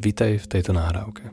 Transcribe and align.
Vítaj 0.00 0.40
v 0.40 0.46
tejto 0.48 0.72
nahrávke. 0.72 1.28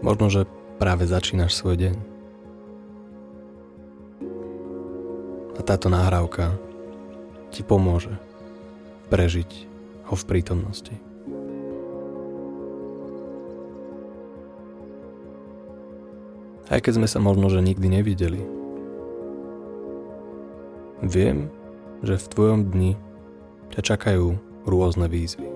Možno, 0.00 0.32
že 0.32 0.48
práve 0.80 1.04
začínaš 1.04 1.52
svoj 1.52 1.76
deň. 1.76 1.94
A 5.52 5.60
táto 5.60 5.92
nahrávka 5.92 6.56
ti 7.52 7.60
pomôže 7.60 8.16
prežiť 9.12 9.68
ho 10.08 10.16
v 10.16 10.24
prítomnosti. 10.24 10.96
Aj 16.72 16.80
keď 16.80 17.04
sme 17.04 17.08
sa 17.12 17.20
možno, 17.20 17.52
že 17.52 17.60
nikdy 17.60 18.00
nevideli. 18.00 18.40
Viem, 21.04 21.52
že 22.00 22.16
v 22.16 22.30
tvojom 22.32 22.72
dni 22.72 23.09
ťa 23.70 23.80
čakajú 23.94 24.34
rôzne 24.66 25.06
výzvy. 25.06 25.46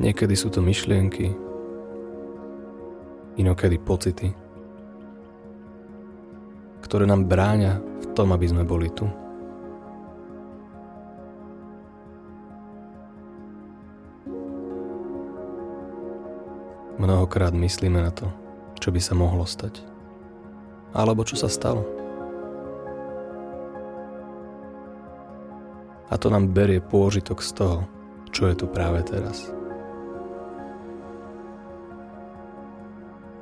Niekedy 0.00 0.32
sú 0.32 0.48
to 0.48 0.64
myšlienky, 0.64 1.28
inokedy 3.36 3.76
pocity, 3.76 4.32
ktoré 6.80 7.04
nám 7.04 7.28
bráňa 7.28 7.80
v 7.80 8.06
tom, 8.16 8.32
aby 8.32 8.48
sme 8.48 8.64
boli 8.64 8.88
tu. 8.92 9.04
Mnohokrát 16.96 17.52
myslíme 17.52 18.00
na 18.00 18.12
to, 18.12 18.28
čo 18.80 18.92
by 18.92 19.00
sa 19.00 19.16
mohlo 19.16 19.44
stať 19.44 19.89
alebo 20.90 21.22
čo 21.22 21.38
sa 21.38 21.46
stalo. 21.46 21.86
A 26.10 26.18
to 26.18 26.26
nám 26.26 26.50
berie 26.50 26.82
pôžitok 26.82 27.38
z 27.38 27.50
toho, 27.54 27.78
čo 28.34 28.50
je 28.50 28.58
tu 28.58 28.66
práve 28.66 28.98
teraz. 29.06 29.46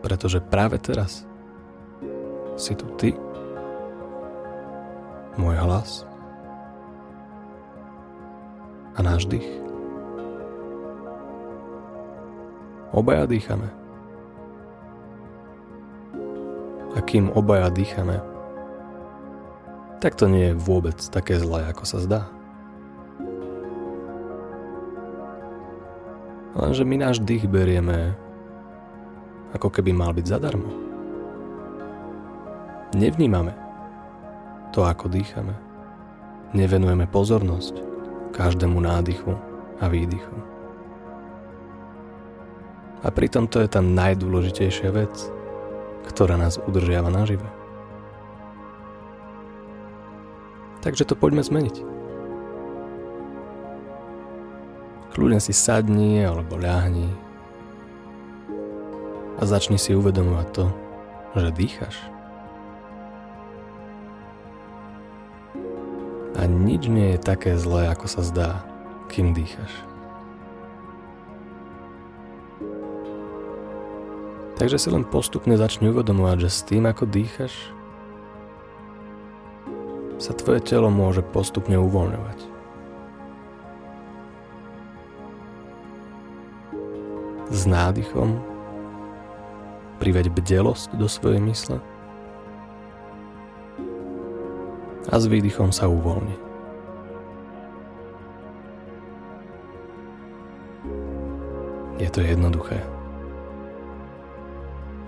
Pretože 0.05 0.45
práve 0.45 0.77
teraz 0.77 1.25
si 2.61 2.77
tu 2.77 2.85
ty, 3.01 3.17
môj 5.41 5.57
hlas 5.57 6.05
a 8.99 9.01
náš 9.01 9.31
dých. 9.31 9.47
Obaja 12.91 13.25
dýchame. 13.31 13.88
A 16.97 16.99
kým 17.05 17.29
obaja 17.37 17.69
dýchame, 17.69 18.21
tak 19.99 20.15
to 20.15 20.31
nie 20.31 20.55
je 20.55 20.61
vôbec 20.61 20.97
také 21.11 21.37
zlé, 21.37 21.67
ako 21.69 21.85
sa 21.85 21.99
zdá. 22.01 22.21
Lenže 26.59 26.83
my 26.87 26.97
náš 26.99 27.19
dých 27.23 27.47
berieme 27.47 28.15
ako 29.55 29.69
keby 29.69 29.93
mal 29.95 30.15
byť 30.15 30.27
zadarmo. 30.27 30.71
Nevnímame 32.97 33.53
to, 34.73 34.87
ako 34.87 35.13
dýchame. 35.13 35.55
Nevenujeme 36.57 37.05
pozornosť 37.05 37.77
každému 38.33 38.81
nádychu 38.81 39.37
a 39.79 39.85
výdychu. 39.93 40.37
A 43.05 43.09
pritom 43.13 43.47
to 43.47 43.63
je 43.63 43.69
tá 43.69 43.85
najdôležitejšia 43.85 44.91
vec– 44.91 45.13
ktorá 46.09 46.41
nás 46.41 46.57
udržiava 46.57 47.13
nažive. 47.13 47.45
Takže 50.81 51.05
to 51.05 51.15
poďme 51.19 51.45
zmeniť. 51.45 51.77
Kľudne 55.13 55.43
si 55.43 55.51
sadni 55.51 56.23
alebo 56.23 56.57
ľahni 56.57 57.11
a 59.39 59.43
začni 59.43 59.77
si 59.77 59.95
uvedomovať 59.95 60.49
to, 60.55 60.65
že 61.35 61.49
dýchaš. 61.55 61.97
A 66.39 66.47
nič 66.47 66.87
nie 66.87 67.19
je 67.19 67.19
také 67.19 67.59
zlé, 67.59 67.91
ako 67.91 68.07
sa 68.07 68.23
zdá, 68.23 68.51
kým 69.11 69.35
dýchaš. 69.35 69.88
Takže 74.59 74.75
si 74.75 74.91
len 74.91 75.07
postupne 75.07 75.55
začni 75.55 75.95
uvedomovať, 75.95 76.39
že 76.43 76.51
s 76.51 76.67
tým, 76.67 76.91
ako 76.91 77.07
dýchaš, 77.07 77.55
sa 80.19 80.35
tvoje 80.35 80.59
telo 80.67 80.91
môže 80.91 81.23
postupne 81.23 81.79
uvoľňovať. 81.79 82.39
S 87.55 87.63
nádychom 87.71 88.43
priveď 90.03 90.35
bdelosť 90.35 90.99
do 90.99 91.07
svojej 91.07 91.39
mysle 91.39 91.79
a 95.07 95.15
s 95.17 95.25
výdychom 95.31 95.71
sa 95.71 95.87
uvoľni. 95.87 96.35
Je 102.03 102.11
to 102.11 102.21
jednoduché. 102.27 102.98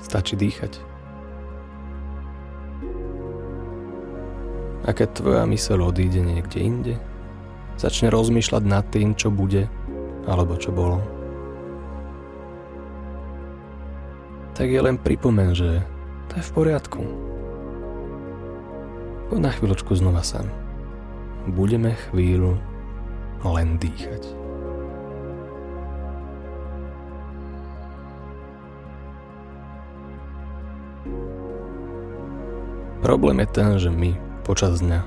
Stačí 0.00 0.34
dýchať. 0.36 0.80
A 4.88 4.96
keď 4.96 5.08
tvoja 5.20 5.44
myseľ 5.44 5.92
odíde 5.92 6.24
niekde 6.24 6.58
inde, 6.58 6.94
začne 7.76 8.08
rozmýšľať 8.08 8.62
nad 8.64 8.84
tým, 8.88 9.12
čo 9.12 9.28
bude 9.28 9.68
alebo 10.24 10.56
čo 10.56 10.72
bolo. 10.72 11.00
Tak 14.56 14.68
je 14.68 14.80
len 14.80 15.00
pripomen, 15.00 15.56
že 15.56 15.84
to 16.28 16.40
je 16.40 16.44
v 16.44 16.52
poriadku. 16.52 17.00
Poď 19.32 19.38
na 19.40 19.50
chvíľočku 19.54 19.94
znova 19.94 20.20
sem. 20.26 20.44
Budeme 21.48 21.96
chvíľu 22.10 22.58
len 23.46 23.80
dýchať. 23.80 24.49
Problém 33.00 33.40
je 33.40 33.48
ten, 33.48 33.68
že 33.80 33.88
my 33.88 34.12
počas 34.44 34.84
dňa 34.84 35.00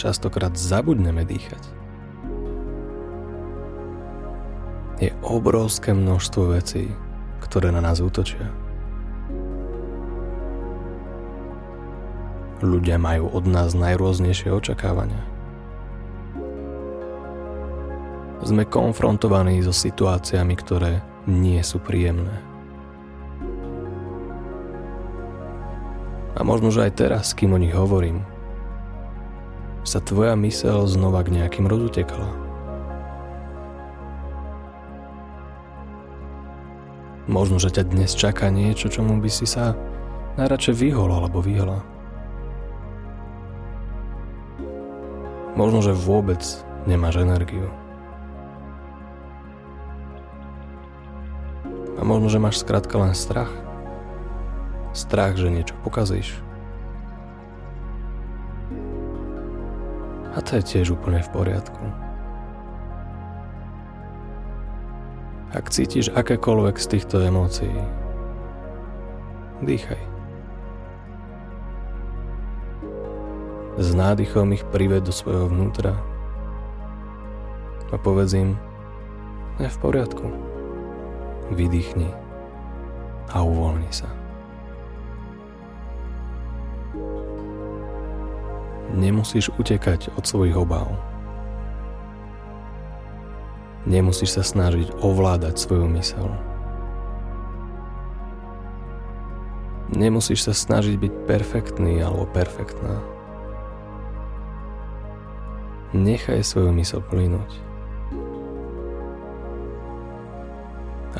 častokrát 0.00 0.56
zabudneme 0.56 1.28
dýchať. 1.28 1.60
Je 4.96 5.12
obrovské 5.20 5.92
množstvo 5.92 6.56
vecí, 6.56 6.88
ktoré 7.44 7.68
na 7.68 7.84
nás 7.84 8.00
útočia. 8.00 8.48
Ľudia 12.62 12.96
majú 12.96 13.28
od 13.34 13.44
nás 13.44 13.74
najrôznejšie 13.74 14.54
očakávania. 14.54 15.20
Sme 18.46 18.64
konfrontovaní 18.64 19.60
so 19.60 19.74
situáciami, 19.74 20.54
ktoré 20.54 21.02
nie 21.26 21.58
sú 21.60 21.82
príjemné. 21.82 22.51
A 26.32 26.40
možno, 26.40 26.72
že 26.72 26.88
aj 26.88 26.92
teraz, 26.96 27.36
kým 27.36 27.52
o 27.52 27.60
nich 27.60 27.76
hovorím, 27.76 28.24
sa 29.84 30.00
tvoja 30.00 30.32
mysel 30.40 30.88
znova 30.88 31.20
k 31.26 31.36
nejakým 31.36 31.68
rozutekala. 31.68 32.32
Možno, 37.30 37.62
že 37.62 37.70
ťa 37.70 37.92
dnes 37.92 38.16
čaká 38.18 38.50
niečo, 38.50 38.90
čomu 38.90 39.20
by 39.22 39.30
si 39.30 39.46
sa 39.46 39.78
najradšej 40.40 40.74
vyhol 40.74 41.10
alebo 41.12 41.38
vyhla. 41.38 41.84
Možno, 45.54 45.84
že 45.84 45.92
vôbec 45.92 46.40
nemáš 46.88 47.20
energiu. 47.20 47.68
A 51.94 52.02
možno, 52.02 52.26
že 52.26 52.42
máš 52.42 52.58
skrátka 52.64 52.98
len 52.98 53.14
strach 53.14 53.61
strach, 54.92 55.36
že 55.36 55.48
niečo 55.52 55.76
pokazíš. 55.84 56.36
A 60.32 60.40
to 60.40 60.56
je 60.56 60.62
tiež 60.64 60.96
úplne 60.96 61.20
v 61.20 61.32
poriadku. 61.32 61.82
Ak 65.52 65.68
cítiš 65.68 66.08
akékoľvek 66.16 66.80
z 66.80 66.86
týchto 66.96 67.20
emócií, 67.20 67.76
dýchaj. 69.60 70.00
S 73.76 73.88
nádychom 73.92 74.56
ich 74.56 74.64
prived 74.72 75.04
do 75.04 75.12
svojho 75.12 75.52
vnútra 75.52 75.92
a 77.92 77.96
povedz 78.00 78.32
im, 78.32 78.56
je 79.60 79.68
v 79.68 79.78
poriadku. 79.84 80.24
Vydýchni 81.52 82.08
a 83.28 83.44
uvoľni 83.44 83.92
sa. 83.92 84.21
Nemusíš 88.92 89.48
utekať 89.56 90.12
od 90.20 90.24
svojich 90.28 90.56
obáv. 90.56 90.92
Nemusíš 93.82 94.38
sa 94.38 94.44
snažiť 94.46 94.94
ovládať 95.02 95.58
svoju 95.58 95.90
mysel. 95.98 96.28
Nemusíš 99.92 100.48
sa 100.48 100.54
snažiť 100.56 100.96
byť 100.96 101.12
perfektný 101.28 102.00
alebo 102.00 102.24
perfektná. 102.30 103.02
Nechaj 105.92 106.40
svoju 106.40 106.72
mysel 106.72 107.04
plynúť. 107.04 107.52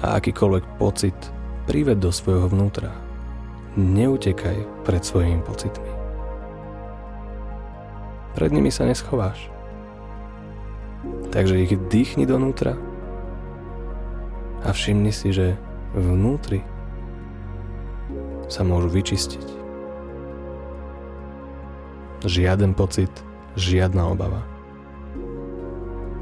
A 0.01 0.17
akýkoľvek 0.17 0.65
pocit 0.81 1.17
prived 1.69 2.01
do 2.01 2.09
svojho 2.09 2.49
vnútra. 2.49 2.89
Neutekaj 3.77 4.89
pred 4.89 5.05
svojimi 5.05 5.45
pocitmi. 5.45 6.02
Pred 8.33 8.51
nimi 8.53 8.73
sa 8.73 8.89
neschováš. 8.89 9.49
Takže 11.33 11.63
ich 11.65 11.75
dýchni 11.89 12.29
donútra 12.29 12.77
a 14.63 14.71
všimni 14.71 15.11
si, 15.11 15.35
že 15.35 15.59
vnútri 15.97 16.63
sa 18.47 18.63
môžu 18.63 18.93
vyčistiť. 18.93 19.47
Žiaden 22.23 22.77
pocit, 22.79 23.11
žiadna 23.59 24.07
obava 24.07 24.53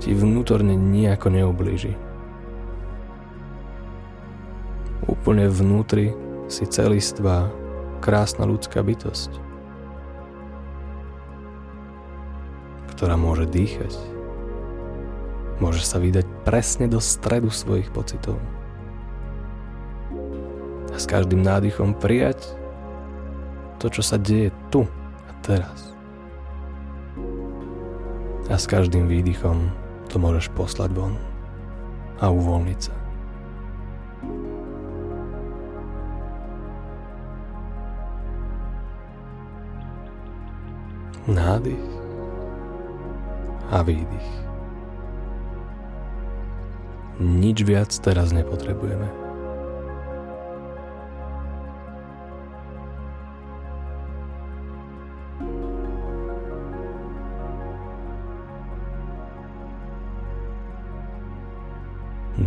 ti 0.01 0.17
vnútorne 0.17 0.73
nejako 0.75 1.29
neublíži. 1.29 1.93
Úplne 5.05 5.53
vnútri 5.53 6.17
si 6.49 6.65
celistvá, 6.65 7.53
krásna 8.01 8.49
ľudská 8.49 8.81
bytosť, 8.81 9.37
ktorá 13.01 13.17
môže 13.17 13.49
dýchať. 13.49 13.97
Môže 15.57 15.81
sa 15.89 15.97
vydať 15.97 16.45
presne 16.45 16.85
do 16.85 17.01
stredu 17.01 17.49
svojich 17.49 17.89
pocitov. 17.97 18.37
A 20.93 20.97
s 21.01 21.09
každým 21.09 21.41
nádychom 21.41 21.97
prijať 21.97 22.45
to, 23.81 23.89
čo 23.89 24.05
sa 24.05 24.21
deje 24.21 24.53
tu 24.69 24.85
a 25.25 25.33
teraz. 25.41 25.97
A 28.53 28.61
s 28.61 28.69
každým 28.69 29.09
výdychom 29.09 29.73
to 30.13 30.21
môžeš 30.21 30.53
poslať 30.53 30.93
von 30.93 31.17
a 32.21 32.29
uvoľniť 32.29 32.81
sa. 32.85 32.95
Nádych 41.25 42.00
a 43.71 43.83
výdych. 43.87 44.29
Nič 47.21 47.63
viac 47.63 47.93
teraz 48.01 48.35
nepotrebujeme. 48.35 49.21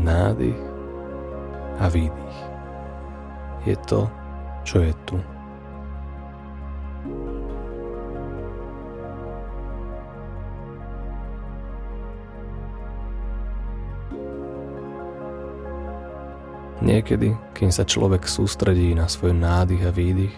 nádych 0.04 0.58
a 1.80 1.88
výdych. 1.88 2.38
Je 3.64 3.78
to, 3.88 4.10
čo 4.64 4.84
je 4.84 4.94
tu. 5.06 5.33
Niekedy, 16.84 17.32
kým 17.56 17.72
sa 17.72 17.88
človek 17.88 18.28
sústredí 18.28 18.92
na 18.92 19.08
svoj 19.08 19.32
nádych 19.32 19.88
a 19.88 19.92
výdych, 19.96 20.36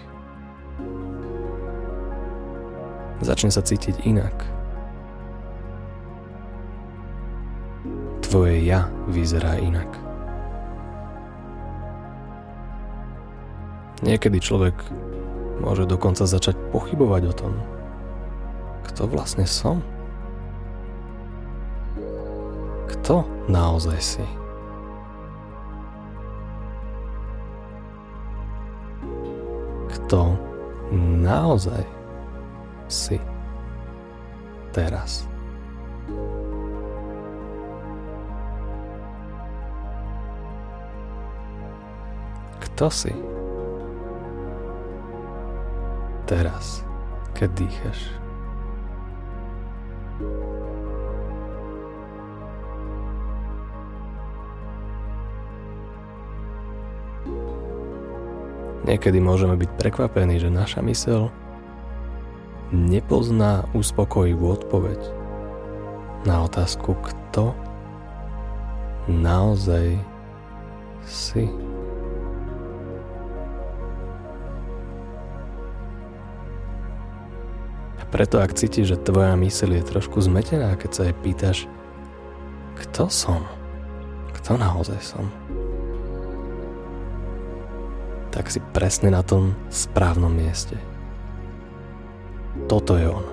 začne 3.25 3.49
sa 3.49 3.65
cítiť 3.65 4.05
inak. 4.05 4.55
tvoje 8.35 8.67
ja 8.67 8.91
vyzerá 9.07 9.55
inak. 9.63 9.87
Niekedy 14.03 14.43
človek 14.43 14.75
môže 15.63 15.87
dokonca 15.87 16.27
začať 16.27 16.59
pochybovať 16.75 17.31
o 17.31 17.33
tom, 17.33 17.53
kto 18.91 19.07
vlastne 19.07 19.47
som. 19.47 19.79
Kto 22.91 23.23
naozaj 23.47 23.99
si? 24.03 24.44
Kto 30.05 30.37
naozaj 31.25 31.81
si 32.85 33.17
teraz? 34.69 35.25
Kto 42.61 42.85
si? 42.93 43.09
Teraz, 46.29 46.85
keď 47.33 47.65
dýchaš. 47.65 48.24
Niekedy 58.85 59.17
môžeme 59.17 59.57
byť 59.57 59.69
prekvapení, 59.81 60.37
že 60.37 60.53
naša 60.53 60.85
mysel 60.85 61.33
nepozná 62.69 63.65
uspokojivú 63.73 64.53
odpoveď 64.61 65.01
na 66.29 66.45
otázku, 66.45 66.93
kto 66.93 67.57
naozaj 69.09 69.97
si. 71.05 71.49
Preto 78.15 78.39
ak 78.39 78.55
cítiš, 78.55 78.95
že 78.95 79.01
tvoja 79.03 79.35
myseľ 79.35 79.81
je 79.81 79.89
trošku 79.91 80.23
zmetená, 80.23 80.71
keď 80.79 80.91
sa 80.93 81.03
jej 81.03 81.15
pýtaš, 81.19 81.57
kto 82.79 83.11
som? 83.11 83.43
Kto 84.39 84.55
naozaj 84.55 85.03
som? 85.03 85.27
Tak 88.35 88.51
si 88.51 88.59
presne 88.75 89.15
na 89.15 89.23
tom 89.23 89.55
správnom 89.71 90.27
mieste. 90.27 90.75
Toto 92.67 92.99
je 92.99 93.07
on. 93.07 93.23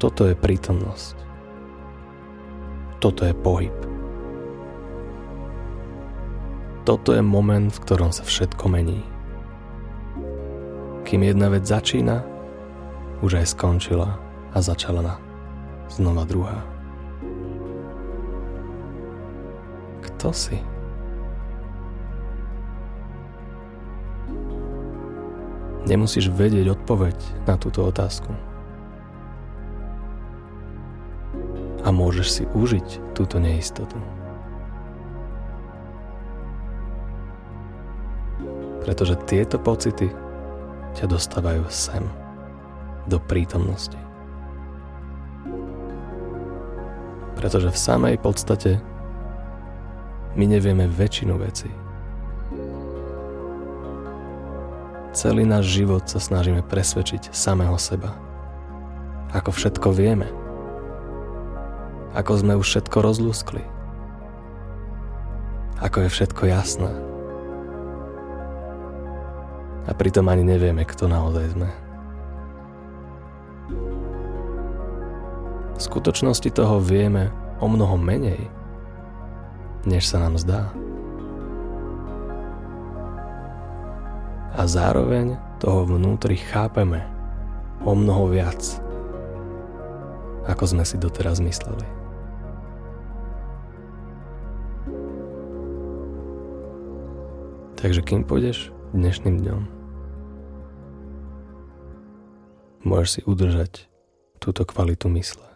Toto 0.00 0.24
je 0.24 0.32
prítomnosť. 0.32 1.16
Toto 3.04 3.28
je 3.28 3.36
pohyb. 3.36 3.76
Toto 6.88 7.12
je 7.12 7.20
moment, 7.20 7.68
v 7.68 7.82
ktorom 7.84 8.12
sa 8.16 8.24
všetko 8.24 8.64
mení. 8.68 9.04
Kým 11.04 11.20
jedna 11.20 11.52
vec 11.52 11.68
začína, 11.68 12.24
už 13.20 13.44
aj 13.44 13.56
skončila 13.56 14.16
a 14.52 14.58
začala 14.60 15.00
na 15.04 15.14
znova 15.92 16.24
druhá. 16.24 16.64
Kto 20.00 20.32
si? 20.32 20.73
Nemusíš 25.84 26.32
vedieť 26.32 26.80
odpoveď 26.80 27.16
na 27.44 27.60
túto 27.60 27.84
otázku. 27.84 28.32
A 31.84 31.92
môžeš 31.92 32.28
si 32.40 32.44
užiť 32.56 33.12
túto 33.12 33.36
neistotu. 33.36 34.00
Pretože 38.80 39.20
tieto 39.28 39.60
pocity 39.60 40.08
ťa 40.96 41.04
dostávajú 41.04 41.68
sem, 41.68 42.04
do 43.04 43.20
prítomnosti. 43.20 44.00
Pretože 47.36 47.68
v 47.68 47.76
samej 47.76 48.16
podstate 48.24 48.80
my 50.32 50.48
nevieme 50.48 50.88
väčšinu 50.88 51.36
veci. 51.36 51.83
Celý 55.14 55.46
náš 55.46 55.70
život 55.70 56.02
sa 56.10 56.18
snažíme 56.18 56.66
presvedčiť 56.66 57.30
samého 57.30 57.78
seba. 57.78 58.18
Ako 59.30 59.54
všetko 59.54 59.94
vieme. 59.94 60.26
Ako 62.18 62.42
sme 62.42 62.58
už 62.58 62.66
všetko 62.66 62.98
rozlúskli. 62.98 63.62
Ako 65.78 66.02
je 66.02 66.10
všetko 66.10 66.42
jasné. 66.50 66.90
A 69.86 69.94
pritom 69.94 70.26
ani 70.26 70.42
nevieme, 70.42 70.82
kto 70.82 71.06
naozaj 71.06 71.54
sme. 71.54 71.70
V 75.78 75.80
skutočnosti 75.80 76.50
toho 76.50 76.82
vieme 76.82 77.30
o 77.62 77.70
mnoho 77.70 77.94
menej, 77.94 78.50
než 79.86 80.10
sa 80.10 80.18
nám 80.18 80.42
zdá. 80.42 80.74
A 84.54 84.70
zároveň 84.70 85.34
toho 85.58 85.82
vnútri 85.82 86.38
chápeme 86.38 87.02
o 87.82 87.90
mnoho 87.98 88.30
viac, 88.30 88.62
ako 90.46 90.62
sme 90.62 90.86
si 90.86 90.94
doteraz 90.94 91.42
mysleli. 91.42 91.82
Takže 97.82 98.00
kým 98.06 98.22
pôjdeš 98.22 98.70
dnešným 98.94 99.42
dňom, 99.42 99.62
môžeš 102.86 103.10
si 103.10 103.20
udržať 103.26 103.90
túto 104.38 104.62
kvalitu 104.62 105.10
mysle. 105.18 105.50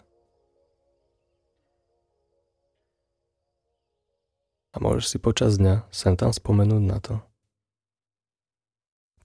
A 4.75 4.83
môžeš 4.83 5.17
si 5.17 5.19
počas 5.23 5.57
dňa 5.57 5.87
sem 5.89 6.19
tam 6.19 6.35
spomenúť 6.35 6.83
na 6.85 6.99
to, 7.01 7.23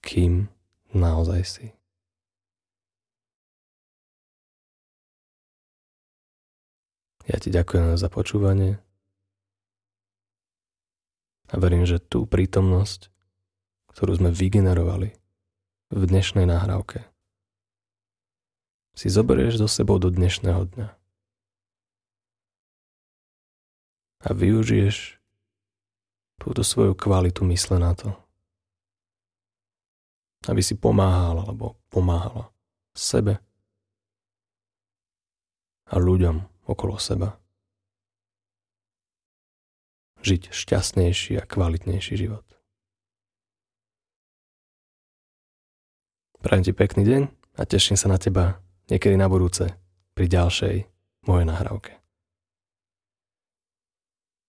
kým 0.04 0.52
naozaj 0.92 1.42
si. 1.48 1.66
Ja 7.24 7.40
ti 7.40 7.48
ďakujem 7.48 7.96
za 7.96 8.12
počúvanie 8.12 8.84
a 11.48 11.54
verím, 11.56 11.88
že 11.88 11.96
tú 11.96 12.28
prítomnosť, 12.28 13.08
ktorú 13.96 14.20
sme 14.20 14.28
vygenerovali 14.28 15.16
v 15.88 16.02
dnešnej 16.04 16.44
nahrávke, 16.44 17.08
si 18.92 19.08
zoberieš 19.08 19.64
so 19.64 19.68
sebou 19.72 19.96
do 19.96 20.12
dnešného 20.12 20.68
dňa. 20.76 20.88
A 24.24 24.28
využiješ 24.32 25.16
túto 26.40 26.60
svoju 26.60 26.92
kvalitu 26.92 27.44
mysle 27.48 27.80
na 27.80 27.96
to, 27.96 28.12
aby 30.48 30.60
si 30.60 30.76
pomáhal 30.76 31.40
alebo 31.40 31.80
pomáhala 31.88 32.52
sebe 32.92 33.40
a 35.88 35.94
ľuďom 35.96 36.68
okolo 36.68 36.96
seba 36.96 37.36
žiť 40.24 40.56
šťastnejší 40.56 41.36
a 41.36 41.44
kvalitnejší 41.44 42.16
život. 42.16 42.44
Prajem 46.40 46.64
ti 46.64 46.72
pekný 46.72 47.04
deň 47.04 47.22
a 47.60 47.62
teším 47.68 47.96
sa 47.96 48.08
na 48.08 48.16
teba 48.16 48.60
niekedy 48.88 49.16
na 49.16 49.28
budúce 49.28 49.76
pri 50.16 50.26
ďalšej 50.28 50.76
mojej 51.28 51.46
nahrávke. 51.48 52.03